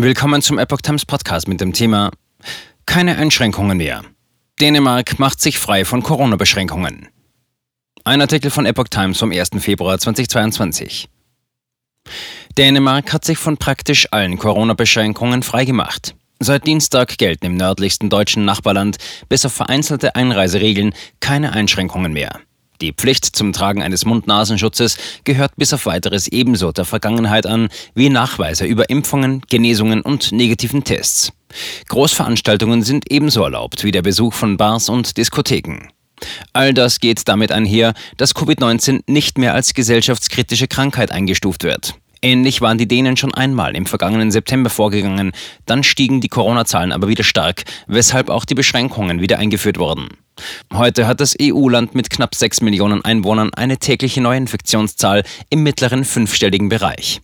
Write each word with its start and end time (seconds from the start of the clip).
Willkommen 0.00 0.42
zum 0.42 0.58
Epoch 0.60 0.80
Times 0.80 1.04
Podcast 1.04 1.48
mit 1.48 1.60
dem 1.60 1.72
Thema 1.72 2.12
Keine 2.86 3.16
Einschränkungen 3.16 3.78
mehr. 3.78 4.04
Dänemark 4.60 5.18
macht 5.18 5.40
sich 5.40 5.58
frei 5.58 5.84
von 5.84 6.04
Corona-Beschränkungen. 6.04 7.08
Ein 8.04 8.20
Artikel 8.20 8.52
von 8.52 8.64
Epoch 8.64 8.86
Times 8.86 9.18
vom 9.18 9.32
1. 9.32 9.50
Februar 9.58 9.98
2022. 9.98 11.08
Dänemark 12.56 13.12
hat 13.12 13.24
sich 13.24 13.38
von 13.38 13.56
praktisch 13.56 14.06
allen 14.12 14.38
Corona-Beschränkungen 14.38 15.42
freigemacht. 15.42 16.14
Seit 16.38 16.68
Dienstag 16.68 17.18
gelten 17.18 17.46
im 17.46 17.56
nördlichsten 17.56 18.08
deutschen 18.08 18.44
Nachbarland 18.44 18.98
bis 19.28 19.44
auf 19.44 19.52
vereinzelte 19.52 20.14
Einreiseregeln 20.14 20.94
keine 21.18 21.54
Einschränkungen 21.54 22.12
mehr. 22.12 22.38
Die 22.80 22.92
Pflicht 22.92 23.24
zum 23.24 23.52
Tragen 23.52 23.82
eines 23.82 24.04
Mund-Nasenschutzes 24.04 24.96
gehört 25.24 25.56
bis 25.56 25.72
auf 25.72 25.86
weiteres 25.86 26.28
ebenso 26.28 26.70
der 26.70 26.84
Vergangenheit 26.84 27.44
an 27.44 27.68
wie 27.94 28.08
Nachweise 28.08 28.66
über 28.66 28.88
Impfungen, 28.88 29.42
Genesungen 29.48 30.02
und 30.02 30.30
negativen 30.30 30.84
Tests. 30.84 31.32
Großveranstaltungen 31.88 32.82
sind 32.82 33.10
ebenso 33.10 33.42
erlaubt 33.42 33.82
wie 33.82 33.90
der 33.90 34.02
Besuch 34.02 34.32
von 34.32 34.56
Bars 34.56 34.88
und 34.88 35.16
Diskotheken. 35.16 35.88
All 36.52 36.72
das 36.72 37.00
geht 37.00 37.26
damit 37.26 37.52
einher, 37.52 37.94
dass 38.16 38.34
Covid-19 38.34 39.02
nicht 39.06 39.38
mehr 39.38 39.54
als 39.54 39.74
gesellschaftskritische 39.74 40.68
Krankheit 40.68 41.10
eingestuft 41.10 41.64
wird. 41.64 41.94
Ähnlich 42.20 42.60
waren 42.60 42.78
die 42.78 42.88
Dänen 42.88 43.16
schon 43.16 43.32
einmal 43.34 43.76
im 43.76 43.86
vergangenen 43.86 44.30
September 44.30 44.70
vorgegangen, 44.70 45.32
dann 45.66 45.84
stiegen 45.84 46.20
die 46.20 46.28
Corona-Zahlen 46.28 46.92
aber 46.92 47.08
wieder 47.08 47.24
stark, 47.24 47.64
weshalb 47.86 48.28
auch 48.28 48.44
die 48.44 48.54
Beschränkungen 48.54 49.20
wieder 49.20 49.38
eingeführt 49.38 49.78
wurden. 49.78 50.08
Heute 50.72 51.06
hat 51.06 51.20
das 51.20 51.36
EU-Land 51.40 51.94
mit 51.94 52.10
knapp 52.10 52.34
6 52.34 52.60
Millionen 52.60 53.04
Einwohnern 53.04 53.52
eine 53.54 53.78
tägliche 53.78 54.20
Neuinfektionszahl 54.20 55.22
im 55.50 55.62
mittleren 55.62 56.04
fünfstelligen 56.04 56.68
Bereich. 56.68 57.20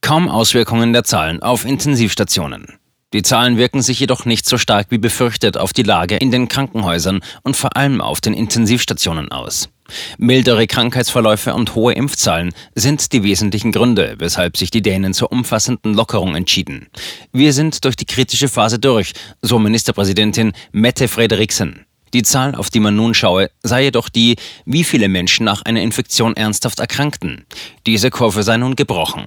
Kaum 0.00 0.28
Auswirkungen 0.28 0.92
der 0.92 1.04
Zahlen 1.04 1.42
auf 1.42 1.64
Intensivstationen. 1.64 2.78
Die 3.12 3.22
Zahlen 3.22 3.56
wirken 3.56 3.82
sich 3.82 4.00
jedoch 4.00 4.24
nicht 4.24 4.46
so 4.46 4.58
stark 4.58 4.88
wie 4.90 4.98
befürchtet 4.98 5.56
auf 5.56 5.72
die 5.72 5.82
Lage 5.82 6.16
in 6.16 6.30
den 6.30 6.48
Krankenhäusern 6.48 7.20
und 7.42 7.56
vor 7.56 7.76
allem 7.76 8.00
auf 8.00 8.20
den 8.20 8.34
Intensivstationen 8.34 9.30
aus. 9.30 9.68
Mildere 10.18 10.66
Krankheitsverläufe 10.66 11.54
und 11.54 11.74
hohe 11.74 11.94
Impfzahlen 11.94 12.52
sind 12.74 13.12
die 13.12 13.22
wesentlichen 13.22 13.72
Gründe, 13.72 14.16
weshalb 14.18 14.56
sich 14.56 14.70
die 14.70 14.82
Dänen 14.82 15.14
zur 15.14 15.32
umfassenden 15.32 15.94
Lockerung 15.94 16.34
entschieden. 16.34 16.88
Wir 17.32 17.52
sind 17.52 17.84
durch 17.84 17.96
die 17.96 18.06
kritische 18.06 18.48
Phase 18.48 18.78
durch, 18.78 19.12
so 19.42 19.58
Ministerpräsidentin 19.58 20.52
Mette 20.72 21.08
Frederiksen. 21.08 21.86
Die 22.14 22.22
Zahl, 22.22 22.54
auf 22.54 22.70
die 22.70 22.80
man 22.80 22.96
nun 22.96 23.14
schaue, 23.14 23.50
sei 23.62 23.84
jedoch 23.84 24.08
die, 24.08 24.36
wie 24.64 24.84
viele 24.84 25.08
Menschen 25.08 25.44
nach 25.44 25.62
einer 25.62 25.82
Infektion 25.82 26.36
ernsthaft 26.36 26.78
erkrankten. 26.78 27.44
Diese 27.86 28.10
Kurve 28.10 28.42
sei 28.42 28.56
nun 28.56 28.76
gebrochen. 28.76 29.26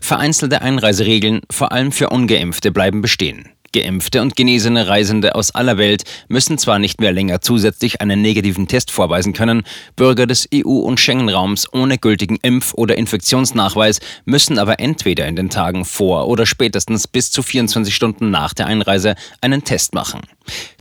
Vereinzelte 0.00 0.62
Einreiseregeln, 0.62 1.42
vor 1.50 1.72
allem 1.72 1.92
für 1.92 2.10
ungeimpfte, 2.10 2.72
bleiben 2.72 3.02
bestehen. 3.02 3.50
Geimpfte 3.72 4.20
und 4.20 4.36
genesene 4.36 4.88
Reisende 4.88 5.34
aus 5.34 5.54
aller 5.54 5.78
Welt 5.78 6.04
müssen 6.28 6.58
zwar 6.58 6.78
nicht 6.78 7.00
mehr 7.00 7.12
länger 7.12 7.40
zusätzlich 7.40 8.00
einen 8.00 8.20
negativen 8.20 8.66
Test 8.66 8.90
vorweisen 8.90 9.32
können, 9.32 9.62
Bürger 9.96 10.26
des 10.26 10.48
EU- 10.52 10.80
und 10.80 10.98
Schengen-Raums 10.98 11.72
ohne 11.72 11.98
gültigen 11.98 12.38
Impf- 12.38 12.74
oder 12.74 12.98
Infektionsnachweis 12.98 14.00
müssen 14.24 14.58
aber 14.58 14.80
entweder 14.80 15.26
in 15.26 15.36
den 15.36 15.50
Tagen 15.50 15.84
vor 15.84 16.28
oder 16.28 16.46
spätestens 16.46 17.06
bis 17.06 17.30
zu 17.30 17.42
24 17.42 17.94
Stunden 17.94 18.30
nach 18.30 18.54
der 18.54 18.66
Einreise 18.66 19.14
einen 19.40 19.64
Test 19.64 19.94
machen. 19.94 20.22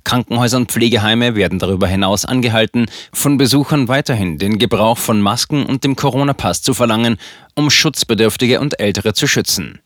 Krankenhäuser 0.03 0.57
und 0.57 0.71
Pflegeheime 0.71 1.35
werden 1.35 1.59
darüber 1.59 1.87
hinaus 1.87 2.25
angehalten, 2.25 2.87
von 3.13 3.37
Besuchern 3.37 3.87
weiterhin 3.87 4.37
den 4.37 4.57
Gebrauch 4.57 4.97
von 4.97 5.21
Masken 5.21 5.65
und 5.65 5.83
dem 5.83 5.95
Corona-Pass 5.95 6.61
zu 6.61 6.73
verlangen, 6.73 7.17
um 7.55 7.69
Schutzbedürftige 7.69 8.59
und 8.59 8.79
Ältere 8.79 9.13
zu 9.13 9.27
schützen. 9.27 9.79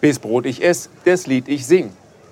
Bis 0.00 0.20
Brot 0.20 0.46
ich 0.46 0.62
ess, 0.62 0.90
das 1.04 1.26
Lied 1.26 1.48
ich 1.48 1.66
sing. 1.66 1.90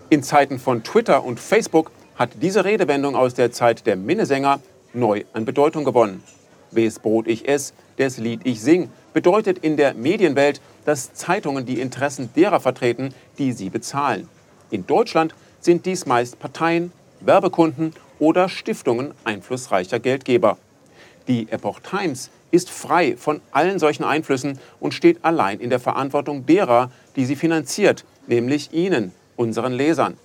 In 0.08 0.22
Zeiten 0.22 0.60
von 0.60 0.84
Twitter 0.84 1.24
und 1.24 1.40
Facebook 1.40 1.90
hat 2.14 2.30
diese 2.40 2.64
Redewendung 2.64 3.16
aus 3.16 3.34
der 3.34 3.50
Zeit 3.50 3.86
der 3.86 3.96
Minnesänger 3.96 4.60
neu 4.92 5.24
an 5.32 5.44
Bedeutung 5.44 5.84
gewonnen. 5.84 6.22
Wes 6.70 7.00
Brot 7.00 7.26
ich 7.26 7.48
ess, 7.48 7.72
das 7.96 8.18
Lied 8.18 8.42
ich 8.44 8.60
sing, 8.60 8.88
bedeutet 9.12 9.58
in 9.58 9.76
der 9.76 9.94
Medienwelt, 9.94 10.60
dass 10.84 11.12
Zeitungen 11.14 11.66
die 11.66 11.80
Interessen 11.80 12.30
derer 12.36 12.60
vertreten, 12.60 13.12
die 13.36 13.50
sie 13.50 13.68
bezahlen. 13.68 14.28
In 14.70 14.86
Deutschland 14.86 15.34
sind 15.58 15.86
dies 15.86 16.06
meist 16.06 16.38
Parteien, 16.38 16.92
Werbekunden 17.18 17.94
oder 18.20 18.48
Stiftungen 18.48 19.12
einflussreicher 19.24 19.98
Geldgeber. 19.98 20.56
Die 21.26 21.50
Epoch 21.50 21.80
Times 21.80 22.30
ist 22.56 22.70
frei 22.70 23.16
von 23.16 23.40
allen 23.52 23.78
solchen 23.78 24.02
Einflüssen 24.02 24.58
und 24.80 24.94
steht 24.94 25.24
allein 25.24 25.60
in 25.60 25.70
der 25.70 25.78
Verantwortung 25.78 26.46
derer, 26.46 26.90
die 27.14 27.24
sie 27.24 27.36
finanziert, 27.36 28.04
nämlich 28.26 28.72
Ihnen, 28.72 29.12
unseren 29.36 29.72
Lesern. 29.72 30.16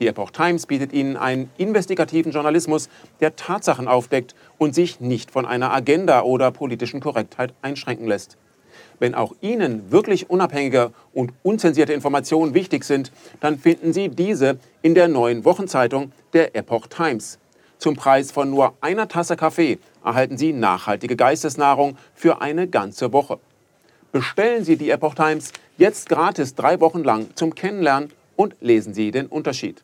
Die 0.00 0.08
Epoch 0.08 0.32
Times 0.32 0.66
bietet 0.66 0.92
Ihnen 0.92 1.16
einen 1.16 1.50
investigativen 1.56 2.32
Journalismus, 2.32 2.88
der 3.20 3.36
Tatsachen 3.36 3.86
aufdeckt 3.86 4.34
und 4.58 4.74
sich 4.74 4.98
nicht 4.98 5.30
von 5.30 5.46
einer 5.46 5.72
Agenda 5.72 6.22
oder 6.22 6.50
politischen 6.50 7.00
Korrektheit 7.00 7.54
einschränken 7.62 8.08
lässt. 8.08 8.36
Wenn 8.98 9.14
auch 9.14 9.34
Ihnen 9.40 9.92
wirklich 9.92 10.30
unabhängige 10.30 10.92
und 11.12 11.32
unzensierte 11.42 11.92
Informationen 11.92 12.54
wichtig 12.54 12.84
sind, 12.84 13.12
dann 13.40 13.58
finden 13.58 13.92
Sie 13.92 14.08
diese 14.08 14.58
in 14.82 14.94
der 14.94 15.08
neuen 15.08 15.44
Wochenzeitung 15.44 16.12
der 16.32 16.56
Epoch 16.56 16.86
Times. 16.88 17.38
Zum 17.84 17.96
Preis 17.96 18.32
von 18.32 18.48
nur 18.48 18.72
einer 18.80 19.08
Tasse 19.08 19.36
Kaffee 19.36 19.78
erhalten 20.02 20.38
Sie 20.38 20.54
nachhaltige 20.54 21.16
Geistesnahrung 21.16 21.98
für 22.14 22.40
eine 22.40 22.66
ganze 22.66 23.12
Woche. 23.12 23.38
Bestellen 24.10 24.64
Sie 24.64 24.78
die 24.78 24.88
Epoch 24.88 25.14
Times 25.14 25.52
jetzt 25.76 26.08
gratis 26.08 26.54
drei 26.54 26.80
Wochen 26.80 27.04
lang 27.04 27.26
zum 27.34 27.54
Kennenlernen 27.54 28.10
und 28.36 28.56
lesen 28.62 28.94
Sie 28.94 29.10
den 29.10 29.26
Unterschied. 29.26 29.82